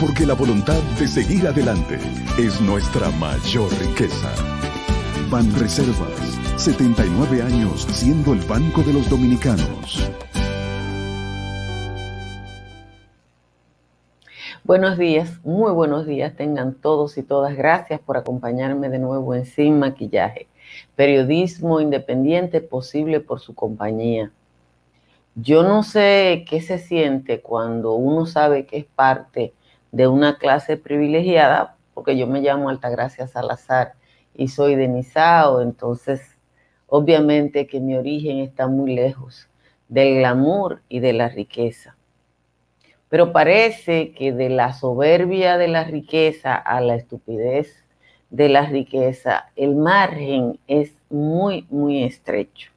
[0.00, 1.98] Porque la voluntad de seguir adelante
[2.36, 4.28] es nuestra mayor riqueza.
[5.30, 10.10] Ban Reservas, 79 años siendo el Banco de los Dominicanos.
[14.64, 17.56] Buenos días, muy buenos días tengan todos y todas.
[17.56, 20.48] Gracias por acompañarme de nuevo en Sin Maquillaje.
[20.96, 24.32] Periodismo independiente posible por su compañía.
[25.36, 29.52] Yo no sé qué se siente cuando uno sabe que es parte
[29.94, 33.94] de una clase privilegiada, porque yo me llamo Altagracia Salazar
[34.34, 36.36] y soy de Nizao, entonces
[36.88, 39.48] obviamente que mi origen está muy lejos
[39.88, 41.96] del glamour y de la riqueza.
[43.08, 47.84] Pero parece que de la soberbia de la riqueza a la estupidez
[48.30, 52.72] de la riqueza, el margen es muy, muy estrecho.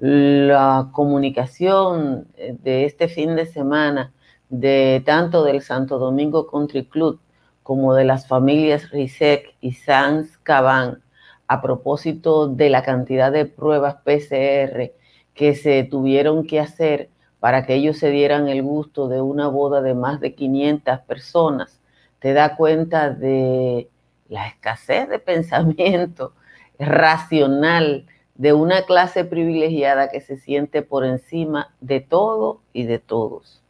[0.00, 4.12] La comunicación de este fin de semana
[4.48, 7.20] de tanto del Santo Domingo Country Club
[7.62, 11.02] como de las familias Risek y Sanz Cabán
[11.48, 14.92] a propósito de la cantidad de pruebas PCR
[15.34, 19.82] que se tuvieron que hacer para que ellos se dieran el gusto de una boda
[19.82, 21.80] de más de 500 personas,
[22.18, 23.88] te da cuenta de
[24.28, 26.32] la escasez de pensamiento
[26.78, 33.62] racional de una clase privilegiada que se siente por encima de todo y de todos.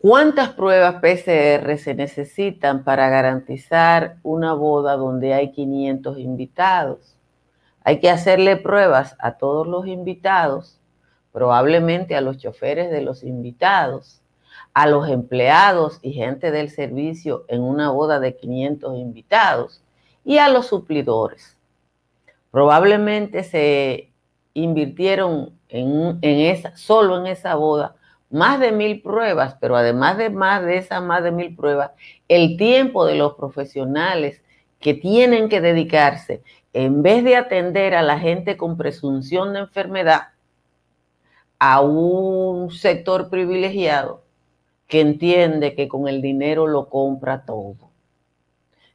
[0.00, 7.18] ¿Cuántas pruebas PCR se necesitan para garantizar una boda donde hay 500 invitados?
[7.84, 10.80] Hay que hacerle pruebas a todos los invitados,
[11.32, 14.22] probablemente a los choferes de los invitados,
[14.72, 19.82] a los empleados y gente del servicio en una boda de 500 invitados
[20.24, 21.58] y a los suplidores.
[22.50, 24.14] Probablemente se
[24.54, 27.96] invirtieron en, esa, solo en esa boda
[28.30, 31.90] más de mil pruebas, pero además de más de esas más de mil pruebas,
[32.28, 34.42] el tiempo de los profesionales
[34.78, 36.42] que tienen que dedicarse,
[36.72, 40.28] en vez de atender a la gente con presunción de enfermedad,
[41.58, 44.22] a un sector privilegiado
[44.86, 47.90] que entiende que con el dinero lo compra todo.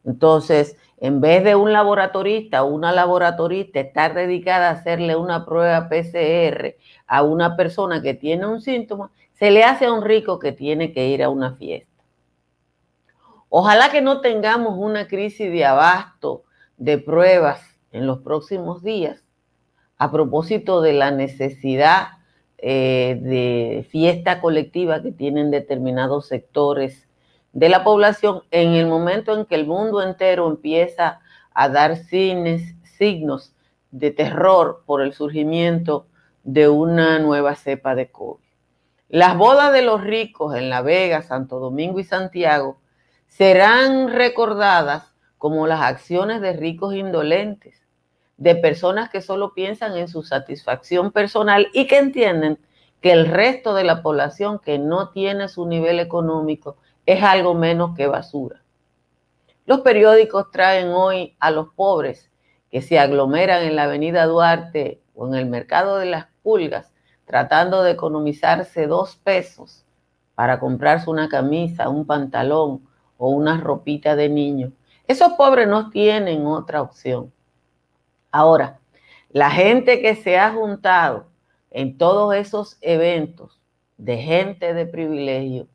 [0.04, 5.90] Entonces, en vez de un laboratorista o una laboratorista estar dedicada a hacerle una prueba
[5.90, 6.76] PCR
[7.08, 10.94] a una persona que tiene un síntoma, se le hace a un rico que tiene
[10.94, 11.92] que ir a una fiesta.
[13.50, 16.44] Ojalá que no tengamos una crisis de abasto
[16.78, 19.24] de pruebas en los próximos días
[19.98, 22.08] a propósito de la necesidad
[22.58, 27.08] eh, de fiesta colectiva que tienen determinados sectores
[27.54, 31.22] de la población en el momento en que el mundo entero empieza
[31.54, 33.54] a dar signos
[33.92, 36.08] de terror por el surgimiento
[36.44, 38.45] de una nueva cepa de COVID.
[39.10, 42.80] Las bodas de los ricos en La Vega, Santo Domingo y Santiago
[43.28, 47.86] serán recordadas como las acciones de ricos indolentes,
[48.38, 52.58] de personas que solo piensan en su satisfacción personal y que entienden
[53.00, 57.96] que el resto de la población que no tiene su nivel económico es algo menos
[57.96, 58.64] que basura.
[59.68, 62.32] Los periódicos traen hoy a los pobres
[62.72, 66.95] que se aglomeran en la avenida Duarte o en el mercado de las pulgas
[67.26, 69.84] tratando de economizarse dos pesos
[70.36, 72.82] para comprarse una camisa, un pantalón
[73.18, 74.72] o una ropita de niño.
[75.08, 77.32] Esos pobres no tienen otra opción.
[78.32, 78.80] Ahora,
[79.30, 81.26] la gente que se ha juntado
[81.72, 83.60] en todos esos eventos
[83.98, 85.68] de gente de privilegio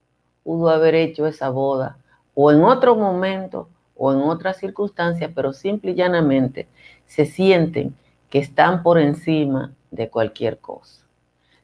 [0.42, 1.98] pudo haber hecho esa boda
[2.34, 6.68] o en otro momento o en otras circunstancias, pero simple y llanamente
[7.06, 7.94] se sienten
[8.30, 11.04] que están por encima de cualquier cosa.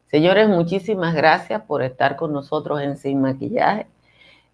[0.09, 3.89] Señores, muchísimas gracias por estar con nosotros en Sin Maquillaje.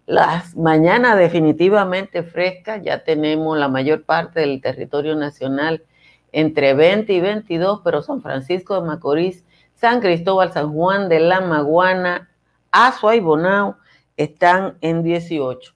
[0.07, 5.83] Las mañanas definitivamente frescas, ya tenemos la mayor parte del territorio nacional
[6.31, 9.45] entre 20 y 22, pero San Francisco de Macorís,
[9.75, 12.31] San Cristóbal, San Juan de la Maguana,
[12.71, 13.77] Azua y Bonao
[14.17, 15.71] están en 18.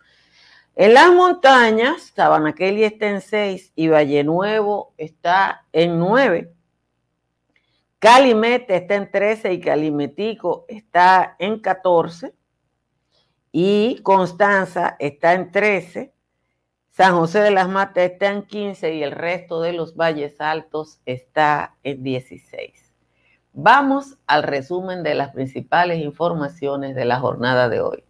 [0.75, 6.51] En las montañas, Sabanaqueli está en 6 y Valle Nuevo está en 9.
[7.99, 12.33] Calimete está en 13 y Calimetico está en 14.
[13.51, 16.13] Y Constanza está en 13.
[16.91, 20.99] San José de las Matas está en 15 y el resto de los valles altos
[21.05, 22.94] está en 16.
[23.53, 28.03] Vamos al resumen de las principales informaciones de la jornada de hoy.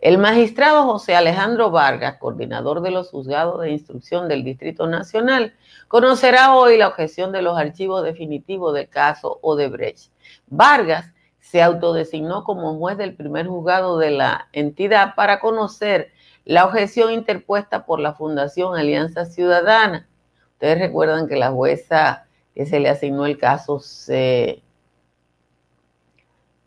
[0.00, 5.54] El magistrado José Alejandro Vargas, coordinador de los juzgados de instrucción del Distrito Nacional,
[5.88, 10.10] conocerá hoy la objeción de los archivos definitivos del caso Odebrecht.
[10.48, 16.10] Vargas se autodesignó como juez del primer juzgado de la entidad para conocer
[16.44, 20.08] la objeción interpuesta por la Fundación Alianza Ciudadana.
[20.52, 24.62] Ustedes recuerdan que la jueza que se le asignó el caso se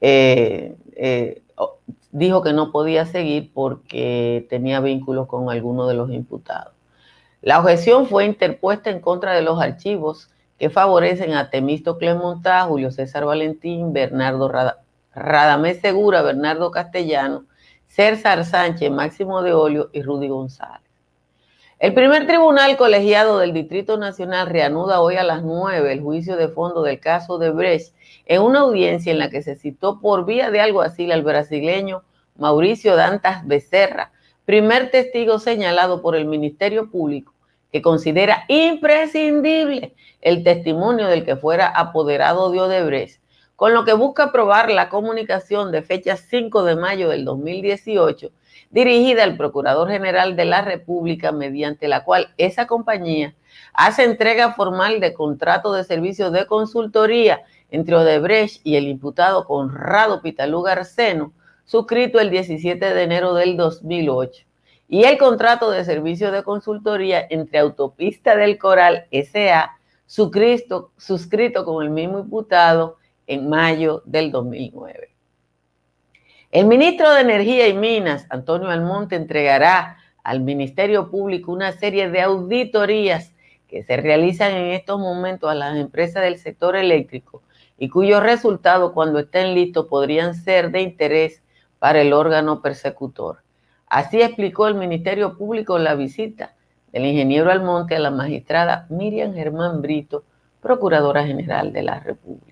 [0.01, 1.41] eh, eh,
[2.11, 6.73] dijo que no podía seguir porque tenía vínculos con alguno de los imputados.
[7.41, 12.91] La objeción fue interpuesta en contra de los archivos que favorecen a Temisto Clemontá, Julio
[12.91, 14.51] César Valentín, Bernardo
[15.13, 17.45] Radamés Segura, Bernardo Castellano,
[17.87, 20.88] César Sánchez, Máximo de Olio y Rudy González.
[21.79, 26.49] El primer tribunal colegiado del Distrito Nacional reanuda hoy a las 9 el juicio de
[26.49, 27.95] fondo del caso de Brecht
[28.25, 32.03] en una audiencia en la que se citó por vía de alguacil al brasileño
[32.35, 34.11] Mauricio Dantas Becerra,
[34.43, 37.33] primer testigo señalado por el Ministerio Público,
[37.71, 43.21] que considera imprescindible el testimonio del que fuera apoderado de Odebrecht,
[43.55, 48.31] con lo que busca probar la comunicación de fecha 5 de mayo del 2018
[48.69, 53.35] dirigida al Procurador General de la República, mediante la cual esa compañía
[53.73, 60.21] hace entrega formal de contrato de servicios de consultoría entre Odebrecht y el imputado Conrado
[60.21, 61.33] Pitalú Garceno,
[61.65, 64.43] suscrito el 17 de enero del 2008,
[64.87, 69.77] y el contrato de servicio de consultoría entre Autopista del Coral S.A.,
[70.07, 75.18] suscrito con el mismo imputado en mayo del 2009.
[76.51, 82.21] El ministro de Energía y Minas, Antonio Almonte, entregará al Ministerio Público una serie de
[82.21, 83.35] auditorías
[83.67, 87.43] que se realizan en estos momentos a las empresas del sector eléctrico
[87.77, 91.43] y cuyos resultados cuando estén listos podrían ser de interés
[91.77, 93.43] para el órgano persecutor.
[93.85, 96.55] Así explicó el Ministerio Público en la visita
[96.91, 100.23] del ingeniero Almonte a la magistrada Miriam Germán Brito,
[100.61, 102.48] Procuradora General de la República.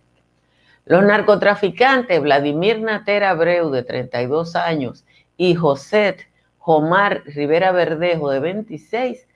[0.87, 5.03] Los narcotraficantes Vladimir Natera Abreu, de 32 años,
[5.35, 6.15] y José
[6.59, 9.27] Jomar Rivera Verdejo, de 26,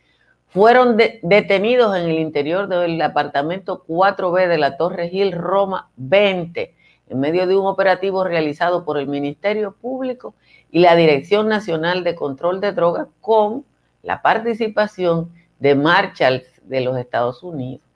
[0.47, 6.73] fueron detenidos en el interior del apartamento 4B de la Torre Gil Roma 20,
[7.09, 10.33] en medio de un operativo realizado por el Ministerio Público
[10.71, 13.65] y la Dirección Nacional de Control de Drogas con
[14.03, 17.90] la participación de Marshalls de los Estados Unidos.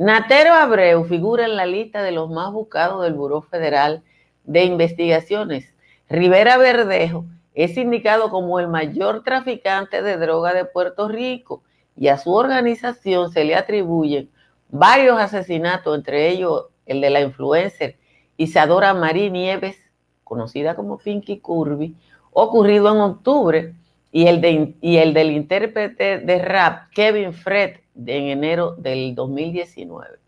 [0.00, 4.02] Natero Abreu figura en la lista de los más buscados del Buró Federal
[4.44, 5.74] de Investigaciones.
[6.08, 11.62] Rivera Verdejo es indicado como el mayor traficante de droga de Puerto Rico
[11.98, 14.30] y a su organización se le atribuyen
[14.70, 17.98] varios asesinatos, entre ellos el de la influencer
[18.38, 19.76] Isadora Marí Nieves,
[20.24, 21.94] conocida como Pinky Curvy,
[22.32, 23.74] ocurrido en octubre,
[24.12, 27.76] y el, de, y el del intérprete de rap Kevin Fred
[28.06, 30.18] en enero del 2019.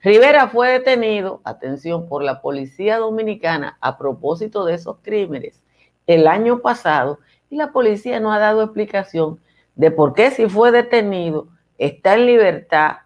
[0.00, 5.62] Rivera fue detenido, atención, por la policía dominicana a propósito de esos crímenes
[6.06, 7.20] el año pasado
[7.50, 9.40] y la policía no ha dado explicación
[9.76, 11.48] de por qué si fue detenido,
[11.78, 12.96] está en libertad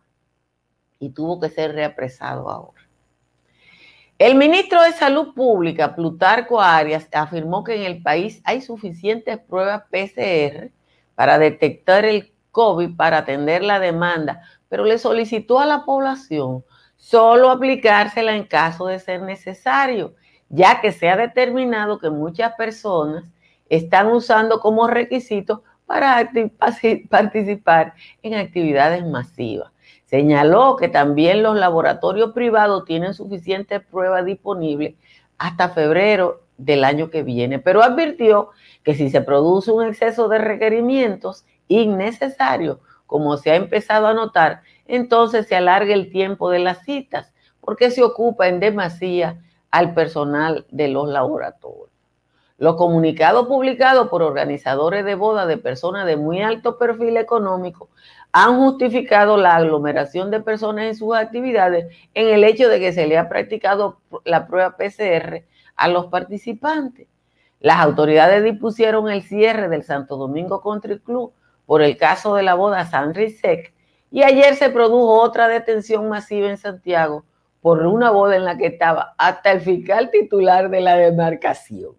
[0.99, 2.83] y tuvo que ser reapresado ahora.
[4.19, 9.83] El ministro de Salud Pública, Plutarco Arias, afirmó que en el país hay suficientes pruebas
[9.91, 10.71] PCR
[11.15, 16.65] para detectar el COVID para atender la demanda, pero le solicitó a la población
[16.97, 20.15] solo aplicársela en caso de ser necesario,
[20.49, 23.25] ya que se ha determinado que muchas personas
[23.69, 26.31] están usando como requisito para
[27.11, 29.71] participar en actividades masivas.
[30.07, 34.95] Señaló que también los laboratorios privados tienen suficientes pruebas disponibles
[35.37, 38.49] hasta febrero del año que viene, pero advirtió
[38.83, 44.63] que si se produce un exceso de requerimientos innecesarios, como se ha empezado a notar,
[44.87, 50.67] entonces se alarga el tiempo de las citas, porque se ocupa en demasía al personal
[50.71, 51.91] de los laboratorios.
[52.59, 57.91] Los comunicados publicados por organizadores de bodas de personas de muy alto perfil económico
[58.33, 63.07] han justificado la aglomeración de personas en sus actividades en el hecho de que se
[63.07, 65.45] le ha practicado la prueba PCR
[65.77, 67.09] a los participantes.
[67.61, 71.33] Las autoridades dispusieron el cierre del Santo Domingo Country Club
[71.67, 73.75] por el caso de la boda San Sec
[74.11, 77.25] y ayer se produjo otra detención masiva en Santiago
[77.61, 81.97] por una boda en la que estaba hasta el fiscal titular de la demarcación.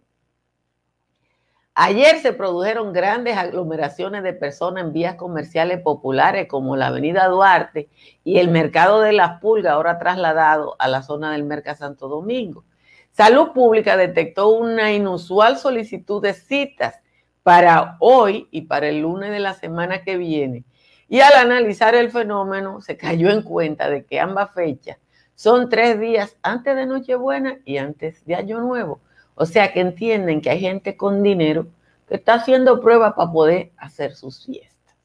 [1.79, 7.89] Ayer se produjeron grandes aglomeraciones de personas en vías comerciales populares como la Avenida Duarte
[8.23, 12.63] y el Mercado de las Pulgas, ahora trasladado a la zona del Mercado Santo Domingo.
[13.11, 16.99] Salud Pública detectó una inusual solicitud de citas
[17.47, 20.65] para hoy y para el lunes de la semana que viene.
[21.07, 24.97] Y al analizar el fenómeno, se cayó en cuenta de que ambas fechas
[25.33, 28.99] son tres días antes de Nochebuena y antes de Año Nuevo
[29.39, 31.67] o sea que entienden que hay gente con dinero
[32.09, 34.95] que está haciendo pruebas para poder hacer sus fiestas.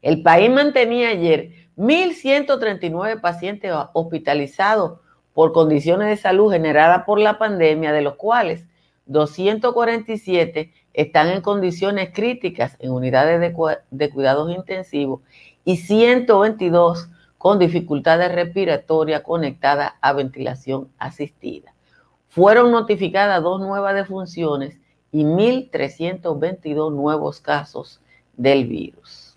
[0.00, 5.00] El país mantenía ayer 1.139 pacientes hospitalizados
[5.34, 8.64] por condiciones de salud generadas por la pandemia, de los cuales
[9.04, 15.20] 247 están en condiciones críticas en unidades de, cuidados intensivos
[15.64, 21.72] y 122 con dificultades respiratorias conectadas a ventilación asistida.
[22.28, 24.78] Fueron notificadas dos nuevas defunciones
[25.12, 28.00] y 1.322 nuevos casos
[28.36, 29.36] del virus.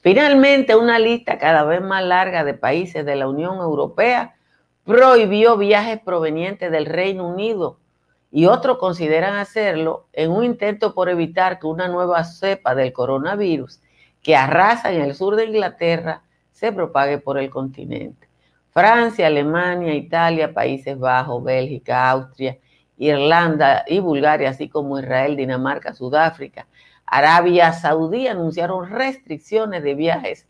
[0.00, 4.36] Finalmente, una lista cada vez más larga de países de la Unión Europea
[4.84, 7.78] prohibió viajes provenientes del Reino Unido
[8.30, 13.80] y otros consideran hacerlo en un intento por evitar que una nueva cepa del coronavirus
[14.22, 18.28] que arrasa en el sur de Inglaterra se propague por el continente.
[18.70, 22.58] Francia, Alemania, Italia, Países Bajos, Bélgica, Austria,
[22.98, 26.66] Irlanda y Bulgaria, así como Israel, Dinamarca, Sudáfrica,
[27.06, 30.46] Arabia Saudí anunciaron restricciones de viajes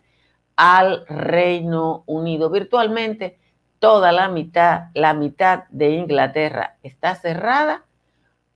[0.57, 2.51] al Reino Unido.
[2.51, 3.39] Virtualmente
[3.79, 7.85] toda la mitad, la mitad de Inglaterra está cerrada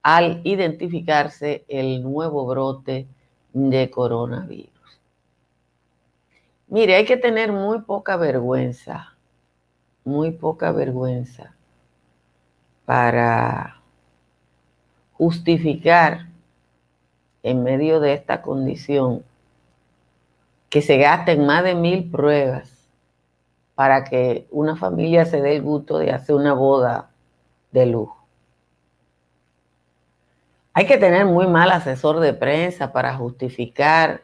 [0.03, 3.07] al identificarse el nuevo brote
[3.53, 4.71] de coronavirus.
[6.69, 9.13] Mire, hay que tener muy poca vergüenza
[10.05, 11.55] muy poca vergüenza
[12.85, 13.81] para
[15.13, 16.27] justificar
[17.43, 19.25] en medio de esta condición
[20.69, 22.82] que se gasten más de mil pruebas
[23.75, 27.11] para que una familia se dé el gusto de hacer una boda
[27.71, 28.27] de lujo.
[30.75, 34.23] Hay que tener muy mal asesor de prensa para justificar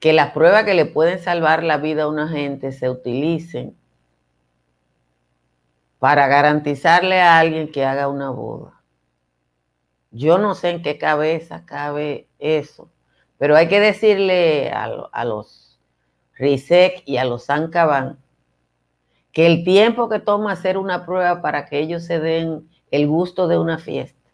[0.00, 3.76] que las pruebas que le pueden salvar la vida a una gente se utilicen
[5.98, 8.82] para garantizarle a alguien que haga una boda.
[10.10, 12.90] Yo no sé en qué cabeza cabe eso,
[13.38, 15.63] pero hay que decirle a, los
[16.36, 18.18] RISEC y a los Sancaban
[19.32, 23.48] que el tiempo que toma hacer una prueba para que ellos se den el gusto
[23.48, 24.24] de una fiesta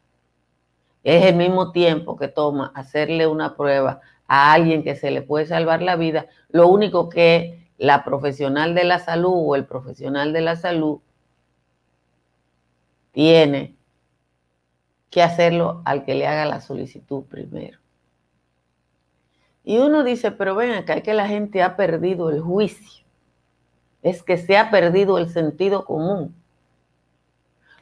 [1.05, 5.47] es el mismo tiempo que toma hacerle una prueba a alguien que se le puede
[5.47, 6.27] salvar la vida.
[6.51, 11.01] Lo único que la profesional de la salud o el profesional de la salud
[13.13, 13.77] tiene
[15.09, 17.80] que hacerlo al que le haga la solicitud primero.
[19.65, 23.05] Y uno dice, pero ven acá, es que la gente ha perdido el juicio.
[24.03, 26.35] Es que se ha perdido el sentido común.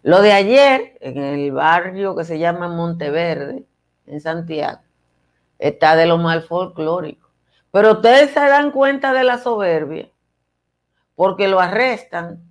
[0.02, 3.64] Lo de ayer, en el barrio que se llama Monteverde,
[4.06, 4.80] en Santiago,
[5.58, 7.28] está de lo mal folclórico.
[7.70, 10.11] Pero ustedes se dan cuenta de la soberbia,
[11.14, 12.42] porque lo arrestan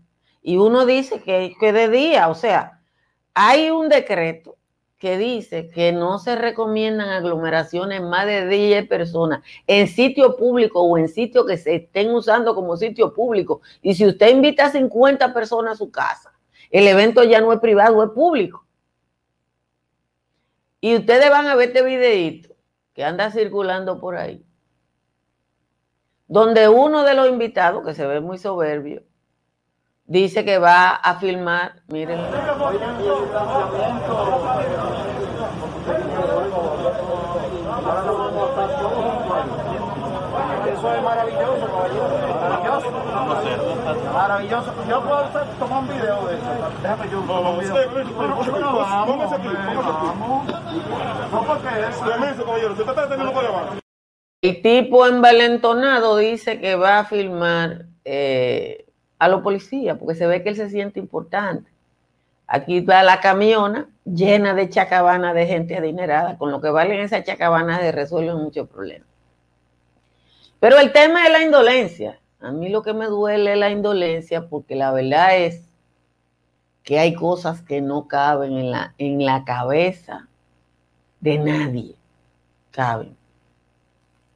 [0.42, 2.80] y uno dice que, que de día, o sea,
[3.34, 4.56] hay un decreto
[4.98, 10.98] que dice que no se recomiendan aglomeraciones más de 10 personas en sitio público o
[10.98, 13.62] en sitio que se estén usando como sitio público.
[13.82, 16.34] Y si usted invita a 50 personas a su casa,
[16.72, 18.66] el evento ya no es privado, es público.
[20.82, 22.56] Y ustedes van a ver este videito
[22.94, 24.44] que anda circulando por ahí,
[26.28, 29.04] donde uno de los invitados, que se ve muy soberbio,
[30.08, 32.20] dice que va a filmar, miren.
[40.68, 41.68] Eso es maravilloso,
[42.42, 42.92] Maravilloso.
[44.14, 44.74] Maravilloso.
[44.90, 45.24] Yo puedo
[45.60, 46.46] tomar un video de eso.
[46.82, 48.60] Déjame yo tomar un video.
[48.60, 49.32] No, vamos.
[51.32, 51.98] No, porque es.
[54.42, 58.87] El tipo envalentonado dice que va a filmar eh,
[59.20, 61.72] a los policías, porque se ve que él se siente importante.
[62.48, 67.24] Aquí va la camiona llena de chacabanas de gente adinerada, con lo que valen esas
[67.26, 69.08] chacabanas de resuelven muchos problemas.
[70.60, 72.20] Pero el tema es la indolencia.
[72.40, 75.68] A mí lo que me duele es la indolencia, porque la verdad es
[76.84, 80.30] que hay cosas que no caben en la, en la cabeza
[81.20, 81.96] de nadie.
[82.72, 83.18] Caben.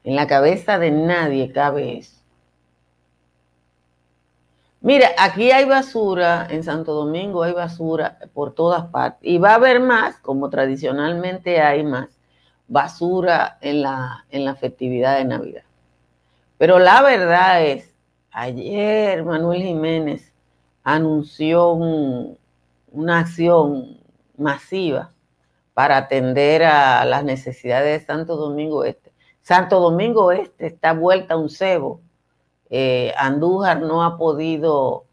[0.04, 2.21] En la cabeza de nadie cabe eso.
[4.82, 9.20] Mira, aquí hay basura, en Santo Domingo hay basura por todas partes.
[9.22, 12.10] Y va a haber más, como tradicionalmente hay más,
[12.68, 15.64] basura en la, en la festividad de Navidad.
[16.58, 17.94] Pero la verdad es,
[18.32, 20.34] ayer Manuel Jiménez
[20.84, 24.00] anunció una acción
[24.36, 25.12] masiva
[25.76, 29.12] para atender a las necesidades de Santo Domingo Este.
[29.42, 32.02] Santo Domingo Este está vuelta a un cebo
[32.72, 35.04] eh, Andújar no ha podido,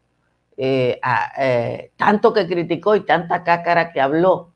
[0.55, 0.99] eh,
[1.37, 4.53] eh, tanto que criticó y tanta cácara que habló,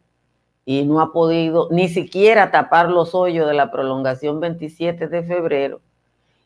[0.65, 5.81] y no ha podido ni siquiera tapar los hoyos de la prolongación 27 de febrero.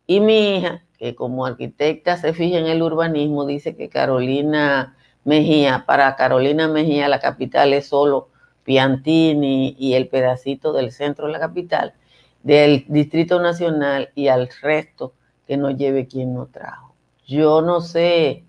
[0.08, 5.84] Y mi hija, que como arquitecta se fija en el urbanismo, dice que Carolina Mejía,
[5.86, 8.30] para Carolina Mejía la capital es solo
[8.64, 11.94] Piantini y el pedacito del centro de la capital,
[12.42, 15.14] del Distrito Nacional y al resto
[15.48, 16.94] que no lleve quien no trajo.
[17.26, 18.46] Yo no sé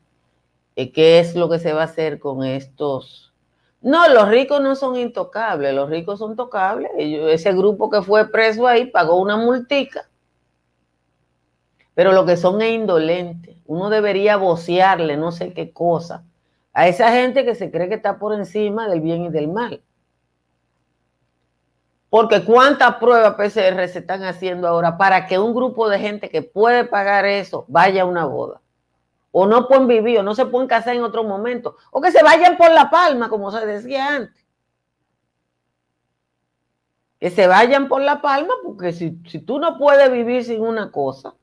[0.77, 3.33] eh, qué es lo que se va a hacer con estos.
[3.81, 6.91] No, los ricos no son intocables, los ricos son tocables.
[6.99, 10.09] ese grupo que fue preso ahí pagó una multica.
[11.95, 13.57] Pero lo que son es indolentes.
[13.67, 16.25] Uno debería vocearle no sé qué cosa
[16.79, 19.83] a esa gente que se cree que está por encima del bien y del mal.
[22.11, 26.43] Porque cuántas pruebas PCR se están haciendo ahora para que un grupo de gente que
[26.43, 28.63] puede pagar eso vaya a una boda.
[29.31, 31.77] O no pueden vivir, o no se pueden casar en otro momento.
[31.91, 34.47] O que se vayan por la palma, como se decía antes.
[37.21, 40.91] Que se vayan por la palma, porque si, si tú no puedes vivir sin una
[40.91, 41.35] cosa,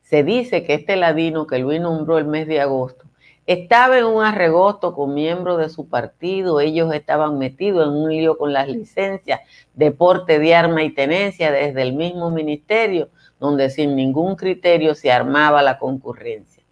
[0.02, 3.04] Se dice que este ladino que Luis nombró el mes de agosto
[3.46, 8.38] estaba en un arregosto con miembros de su partido, ellos estaban metidos en un lío
[8.38, 9.40] con las licencias
[9.74, 15.12] de porte de arma y tenencia desde el mismo ministerio, donde sin ningún criterio se
[15.12, 16.64] armaba la concurrencia.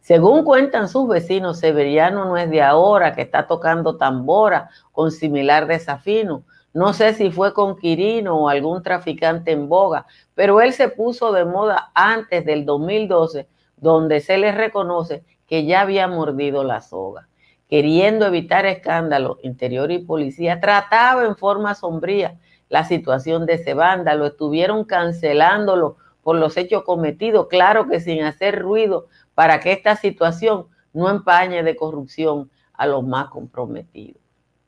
[0.00, 5.66] Según cuentan sus vecinos, Severiano no es de ahora que está tocando tambora con similar
[5.66, 6.44] desafino.
[6.72, 11.32] No sé si fue con Quirino o algún traficante en boga, pero él se puso
[11.32, 17.26] de moda antes del 2012, donde se le reconoce que ya había mordido la soga.
[17.68, 24.26] Queriendo evitar escándalo, Interior y Policía trataba en forma sombría la situación de ese vándalo,
[24.26, 30.66] estuvieron cancelándolo por los hechos cometidos, claro que sin hacer ruido para que esta situación
[30.92, 34.20] no empañe de corrupción a los más comprometidos.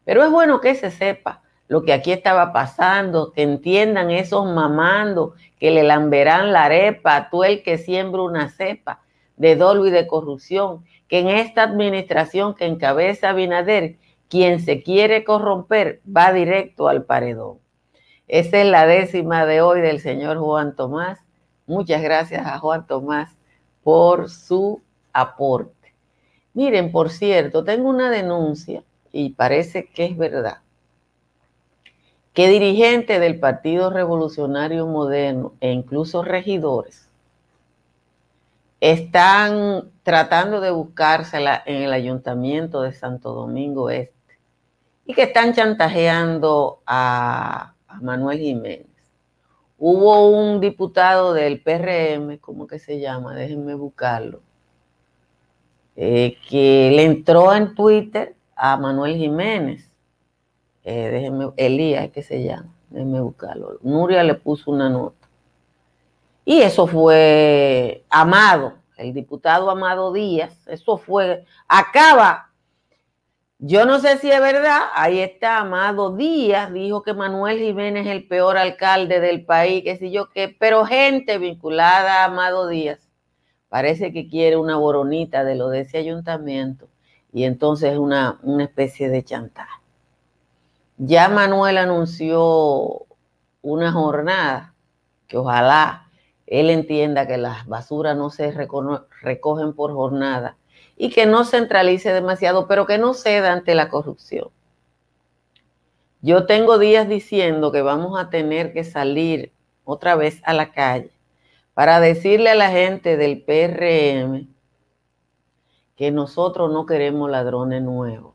[0.04, 5.34] Pero es bueno que se sepa lo que aquí estaba pasando, que entiendan esos mamando
[5.58, 9.00] que le lamberán la arepa a tú el que siembra una cepa
[9.40, 13.96] de dolo y de corrupción, que en esta administración que encabeza Binader,
[14.28, 17.58] quien se quiere corromper va directo al paredón.
[18.28, 21.20] Esa es la décima de hoy del señor Juan Tomás.
[21.66, 23.34] Muchas gracias a Juan Tomás
[23.82, 24.82] por su
[25.14, 25.94] aporte.
[26.52, 30.58] Miren, por cierto, tengo una denuncia y parece que es verdad.
[32.34, 37.09] Que dirigentes del Partido Revolucionario Moderno e incluso regidores
[38.80, 44.14] están tratando de buscársela en el ayuntamiento de Santo Domingo Este
[45.04, 48.86] y que están chantajeando a, Manuel Jiménez.
[49.76, 53.34] Hubo un diputado del PRM, ¿cómo que se llama?
[53.34, 54.42] Déjenme buscarlo,
[55.96, 59.90] eh, que le entró en Twitter a Manuel Jiménez.
[60.84, 63.78] Eh, déjenme, Elías, que se llama, déjenme buscarlo.
[63.82, 65.19] Nuria le puso una nota.
[66.44, 72.50] Y eso fue Amado, el diputado Amado Díaz, eso fue, acaba
[73.62, 78.12] yo no sé si es verdad, ahí está Amado Díaz, dijo que Manuel Jiménez es
[78.12, 83.06] el peor alcalde del país, qué sé yo qué, pero gente vinculada a Amado Díaz
[83.68, 86.88] parece que quiere una boronita de lo de ese ayuntamiento
[87.34, 89.78] y entonces una, una especie de chantaje.
[90.96, 93.06] Ya Manuel anunció
[93.60, 94.74] una jornada
[95.26, 96.08] que ojalá
[96.50, 100.56] él entienda que las basuras no se recogen por jornada
[100.96, 104.48] y que no centralice demasiado, pero que no ceda ante la corrupción.
[106.20, 109.52] Yo tengo días diciendo que vamos a tener que salir
[109.84, 111.12] otra vez a la calle
[111.72, 114.48] para decirle a la gente del PRM
[115.94, 118.34] que nosotros no queremos ladrones nuevos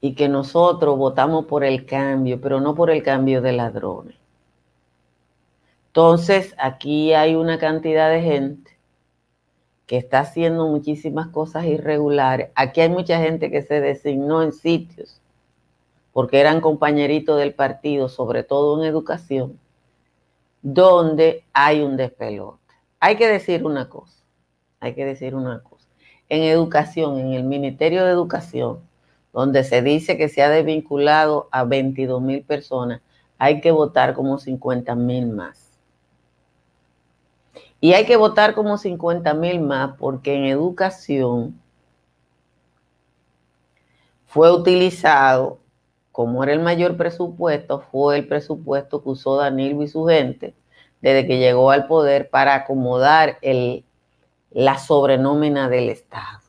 [0.00, 4.16] y que nosotros votamos por el cambio, pero no por el cambio de ladrones.
[5.98, 8.78] Entonces, aquí hay una cantidad de gente
[9.84, 12.50] que está haciendo muchísimas cosas irregulares.
[12.54, 15.20] Aquí hay mucha gente que se designó en sitios
[16.12, 19.58] porque eran compañeritos del partido, sobre todo en educación,
[20.62, 22.62] donde hay un despelote.
[23.00, 24.22] Hay que decir una cosa,
[24.78, 25.88] hay que decir una cosa.
[26.28, 28.78] En educación, en el Ministerio de Educación,
[29.32, 33.00] donde se dice que se ha desvinculado a 22 mil personas,
[33.36, 35.67] hay que votar como 50 mil más.
[37.80, 41.60] Y hay que votar como 50 mil más porque en educación
[44.26, 45.58] fue utilizado,
[46.12, 50.54] como era el mayor presupuesto, fue el presupuesto que usó Danilo y su gente
[51.00, 53.84] desde que llegó al poder para acomodar el,
[54.50, 56.40] la sobrenómina del Estado.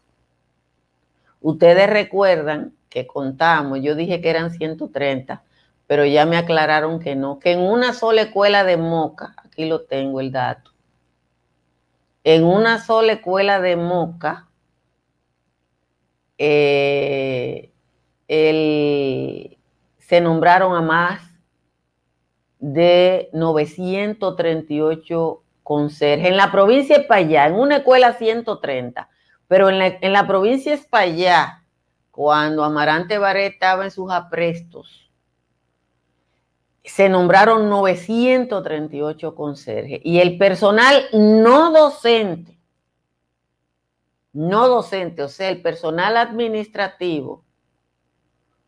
[1.42, 5.44] Ustedes recuerdan que contamos, yo dije que eran 130,
[5.88, 9.82] pero ya me aclararon que no, que en una sola escuela de Moca, aquí lo
[9.82, 10.72] tengo el dato,
[12.24, 14.50] en una sola escuela de Moca,
[16.38, 17.72] eh,
[20.00, 21.22] se nombraron a más
[22.60, 26.28] de 938 conserjes.
[26.28, 29.10] En la provincia de Payá, en una escuela 130,
[29.48, 31.64] pero en la, provincia de Payá,
[32.12, 35.09] cuando Amarante Baré estaba en sus aprestos,
[36.90, 42.60] se nombraron 938 conserjes y el personal no docente,
[44.34, 47.46] no docente, o sea, el personal administrativo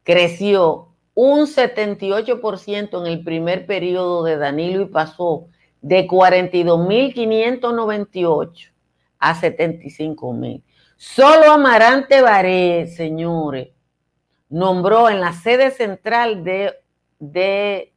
[0.04, 5.48] creció un 78% en el primer periodo de Danilo y pasó
[5.82, 8.72] de 42.598
[9.18, 10.64] a 75.000.
[10.96, 13.70] Solo Amarante Baré, señores,
[14.48, 16.76] nombró en la sede central de,
[17.18, 17.91] de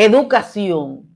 [0.00, 1.08] Educación,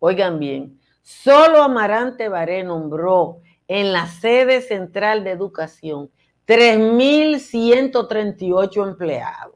[0.00, 6.10] oigan bien, solo Amarante Baré nombró en la sede central de educación
[6.44, 9.54] 3.138 empleados.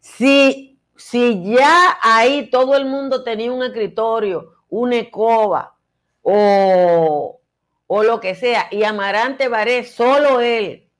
[0.00, 5.76] Si, si ya ahí todo el mundo tenía un escritorio, una escoba
[6.22, 7.42] o,
[7.86, 10.90] o lo que sea, y Amarante Baré, solo él,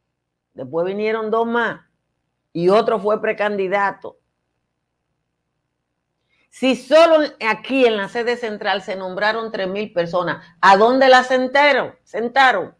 [0.52, 1.80] después vinieron dos más
[2.52, 4.18] y otro fue precandidato
[6.54, 11.96] si solo aquí en la sede central se nombraron 3.000 personas, ¿a dónde las sentaron?
[12.04, 12.76] sentaron?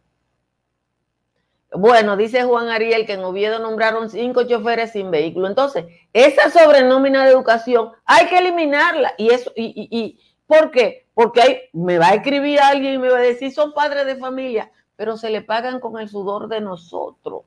[1.73, 5.49] Bueno, dice Juan Ariel que en Oviedo nombraron cinco choferes sin vehículo.
[5.49, 9.13] Entonces, esa sobrenómina de educación hay que eliminarla.
[9.17, 9.51] ¿Y eso?
[9.57, 11.09] Y, y, ¿Por qué?
[11.13, 14.15] Porque hay, me va a escribir alguien y me va a decir, son padres de
[14.15, 17.41] familia, pero se le pagan con el sudor de nosotros.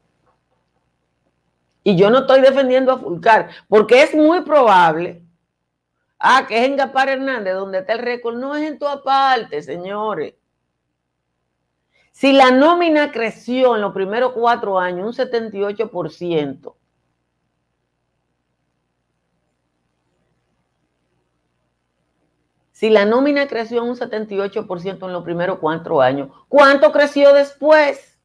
[1.84, 5.22] Y yo no estoy defendiendo a Fulcar, porque es muy probable
[6.18, 8.36] Ah, que es en Gapar Hernández, donde está el récord.
[8.36, 10.34] No es en toda parte, señores.
[12.10, 16.74] Si la nómina creció en los primeros cuatro años un 78%,
[22.72, 28.18] si la nómina creció un 78% en los primeros cuatro años, ¿cuánto creció después?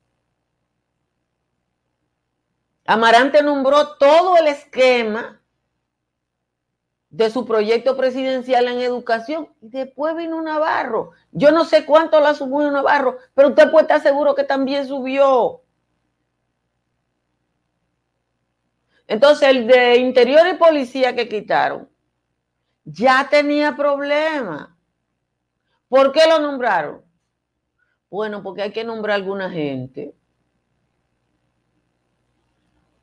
[2.87, 5.42] Amarante nombró todo el esquema
[7.13, 9.47] de su proyecto presidencial en educación.
[9.61, 11.11] Y después vino Navarro.
[11.31, 15.61] Yo no sé cuánto la subió Navarro, pero usted puede estar seguro que también subió.
[19.07, 21.87] Entonces, el de interior y policía que quitaron
[22.83, 24.69] ya tenía problemas.
[25.87, 27.03] ¿Por qué lo nombraron?
[28.09, 30.15] Bueno, porque hay que nombrar a alguna gente.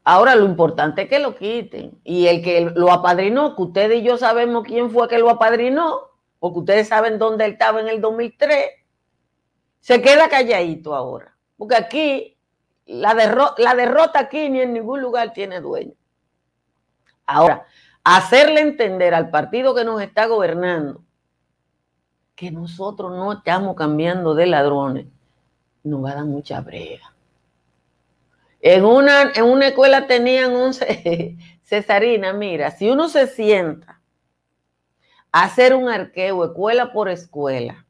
[0.04, 2.00] Ahora lo importante es que lo quiten.
[2.04, 6.10] Y el que lo apadrinó, que ustedes y yo sabemos quién fue que lo apadrinó,
[6.38, 8.70] porque ustedes saben dónde él estaba en el 2003,
[9.80, 11.36] se queda calladito ahora.
[11.56, 12.38] Porque aquí,
[12.86, 13.14] la,
[13.58, 15.92] la derrota aquí ni en ningún lugar tiene dueño.
[17.26, 17.66] Ahora,
[18.02, 21.02] hacerle entender al partido que nos está gobernando
[22.40, 25.06] que nosotros no estamos cambiando de ladrones,
[25.84, 27.12] nos va a dar mucha brega.
[28.60, 30.74] En una, en una escuela tenían un
[31.62, 34.02] Cesarina, mira, si uno se sienta
[35.32, 37.86] a hacer un arqueo escuela por escuela,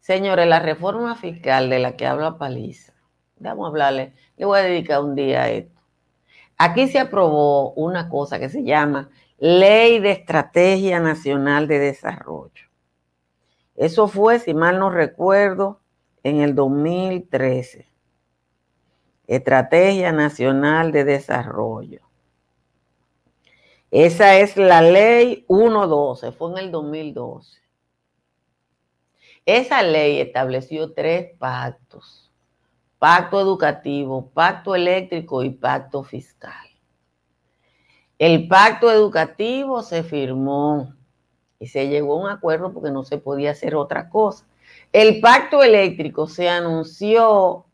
[0.00, 2.94] señores, la reforma fiscal de la que habla Paliza,
[3.38, 5.80] vamos a hablarle, le voy a dedicar un día a esto.
[6.56, 12.70] Aquí se aprobó una cosa que se llama Ley de Estrategia Nacional de Desarrollo.
[13.74, 15.82] Eso fue, si mal no recuerdo,
[16.28, 17.88] en el 2013.
[19.26, 22.00] Estrategia Nacional de Desarrollo.
[23.90, 27.60] Esa es la ley 112, fue en el 2012.
[29.44, 32.26] Esa ley estableció tres pactos
[32.98, 36.66] pacto educativo, pacto eléctrico y pacto fiscal.
[38.18, 40.94] El pacto educativo se firmó
[41.58, 44.46] y se llegó a un acuerdo porque no se podía hacer otra cosa.
[44.92, 47.66] El pacto eléctrico se anunció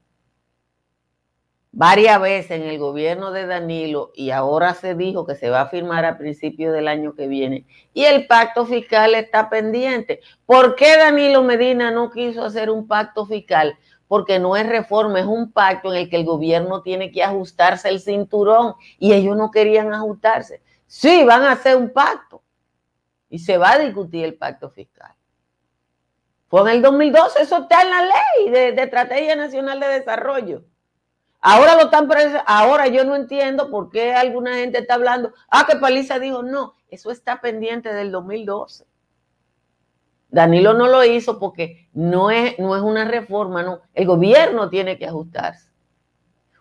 [1.75, 5.68] varias veces en el gobierno de Danilo y ahora se dijo que se va a
[5.68, 7.66] firmar a principios del año que viene.
[7.94, 10.20] Y el pacto fiscal está pendiente.
[10.44, 13.79] ¿Por qué Danilo Medina no quiso hacer un pacto fiscal?
[14.12, 17.88] porque no es reforma, es un pacto en el que el gobierno tiene que ajustarse
[17.88, 20.61] el cinturón y ellos no querían ajustarse.
[20.87, 22.42] Sí, van a hacer un pacto
[23.31, 25.14] y se va a discutir el pacto fiscal.
[26.53, 30.65] Fue en el 2012, eso está en la ley de, Estrategia Nacional de Desarrollo.
[31.41, 32.11] Ahora lo están
[32.45, 36.75] ahora yo no entiendo por qué alguna gente está hablando, ah, que Paliza dijo, no,
[36.91, 38.85] eso está pendiente del 2012.
[40.29, 43.81] Danilo no lo hizo porque no es, no es una reforma, no.
[43.95, 45.71] El gobierno tiene que ajustarse.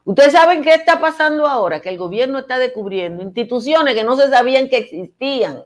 [0.05, 4.29] Ustedes saben qué está pasando ahora, que el gobierno está descubriendo instituciones que no se
[4.29, 5.65] sabían que existían.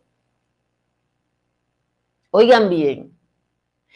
[2.32, 3.14] Oigan bien,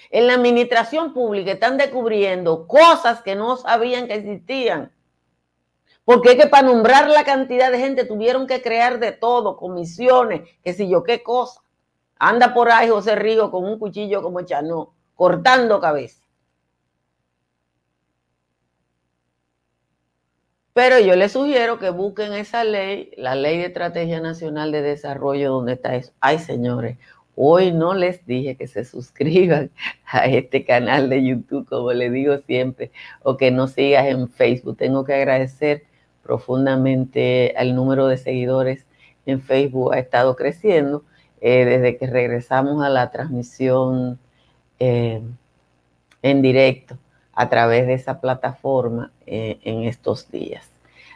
[0.09, 4.91] en la administración pública están descubriendo cosas que no sabían que existían.
[6.05, 10.49] Porque es que para nombrar la cantidad de gente tuvieron que crear de todo, comisiones,
[10.63, 11.61] qué sé yo, qué cosa.
[12.17, 16.23] Anda por ahí José Rigo con un cuchillo como Chanó, cortando cabeza.
[20.73, 25.51] Pero yo les sugiero que busquen esa ley, la ley de estrategia nacional de desarrollo,
[25.51, 26.13] donde está eso.
[26.21, 26.97] Ay, señores,
[27.41, 29.71] hoy no les dije que se suscriban
[30.05, 32.91] a este canal de YouTube, como les digo siempre,
[33.23, 34.77] o que nos sigas en Facebook.
[34.77, 35.83] Tengo que agradecer
[36.21, 38.85] profundamente al número de seguidores
[39.25, 41.03] en Facebook, ha estado creciendo
[41.39, 44.19] eh, desde que regresamos a la transmisión
[44.79, 45.21] eh,
[46.21, 46.97] en directo
[47.33, 50.69] a través de esa plataforma eh, en estos días.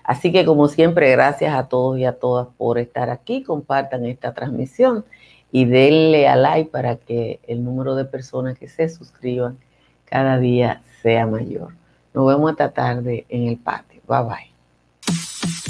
[0.04, 3.44] Así que como siempre, gracias a todos y a todas por estar aquí.
[3.44, 5.06] Compartan esta transmisión
[5.54, 9.60] y denle a like para que el número de personas que se suscriban
[10.06, 11.76] cada día sea mayor.
[12.12, 14.02] Nos vemos esta tarde en el patio.
[14.08, 14.54] Bye bye.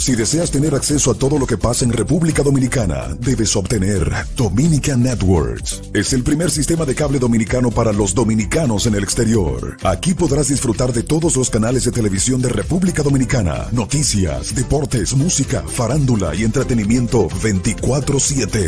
[0.04, 5.02] Si deseas tener acceso a todo lo que pasa en República Dominicana, debes obtener Dominican
[5.02, 5.82] Networks.
[5.94, 9.78] Es el primer sistema de cable dominicano para los dominicanos en el exterior.
[9.84, 15.64] Aquí podrás disfrutar de todos los canales de televisión de República Dominicana, noticias, deportes, música,
[15.66, 18.62] farándula y entretenimiento 24/7.